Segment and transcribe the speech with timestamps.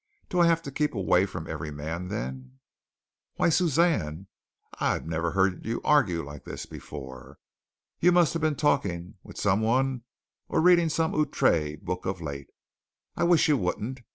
[0.29, 2.57] Do I have to keep away from every man, then?"
[3.35, 4.25] "Why, Suzanne!
[4.79, 7.37] I never heard you argue like this before.
[7.99, 10.01] You must have been talking with someone
[10.47, 12.49] or reading some outré book of late.
[13.15, 14.01] I wish you wouldn't.